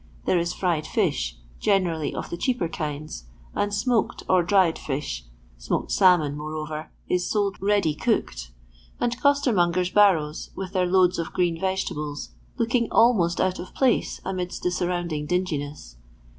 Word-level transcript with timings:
There 0.25 0.39
is 0.39 0.51
fresh 0.51 0.87
fish, 0.87 1.37
generally 1.59 2.11
of 2.15 2.31
the 2.31 2.35
cheaper 2.35 2.67
kinds, 2.67 3.25
and 3.53 3.71
smoked 3.71 4.23
or 4.27 4.41
dried 4.41 4.79
fish 4.79 5.25
(smoked 5.59 5.91
salmon, 5.91 6.35
moreover, 6.35 6.89
is 7.07 7.29
sold 7.29 7.55
ready 7.61 7.93
38 7.93 8.07
LONDON 8.07 8.25
LABOUR 8.25 8.31
AND 8.31 8.31
THE 8.31 8.45
LONDON 8.73 9.11
POOR. 9.11 9.31
cooked), 9.31 9.45
and 9.45 9.75
coBtermongen' 9.75 9.93
barrows, 9.93 10.49
with 10.55 10.73
their 10.73 10.87
loads 10.87 11.19
of 11.19 11.33
green 11.33 11.61
vegetables, 11.61 12.29
looking 12.57 12.89
almost 12.91 13.39
out 13.39 13.59
of 13.59 13.75
place 13.75 14.19
amidst 14.25 14.63
the 14.63 14.71
surrounding 14.71 15.27
dinginess. 15.27 15.97